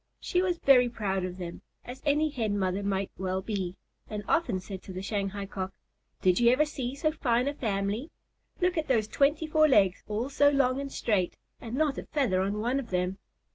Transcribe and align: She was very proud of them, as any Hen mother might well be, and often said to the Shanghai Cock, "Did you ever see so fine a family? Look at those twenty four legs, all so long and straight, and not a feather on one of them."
She 0.19 0.41
was 0.41 0.57
very 0.57 0.89
proud 0.89 1.23
of 1.23 1.37
them, 1.37 1.61
as 1.85 2.01
any 2.07 2.29
Hen 2.31 2.57
mother 2.57 2.81
might 2.81 3.11
well 3.19 3.39
be, 3.39 3.75
and 4.09 4.23
often 4.27 4.59
said 4.59 4.81
to 4.81 4.91
the 4.91 5.03
Shanghai 5.03 5.45
Cock, 5.45 5.73
"Did 6.23 6.39
you 6.39 6.49
ever 6.51 6.65
see 6.65 6.95
so 6.95 7.11
fine 7.11 7.47
a 7.47 7.53
family? 7.53 8.09
Look 8.59 8.79
at 8.79 8.87
those 8.87 9.07
twenty 9.07 9.45
four 9.45 9.67
legs, 9.67 10.01
all 10.07 10.29
so 10.31 10.49
long 10.49 10.81
and 10.81 10.91
straight, 10.91 11.37
and 11.59 11.75
not 11.75 11.99
a 11.99 12.07
feather 12.07 12.41
on 12.41 12.57
one 12.61 12.79
of 12.79 12.89
them." 12.89 13.19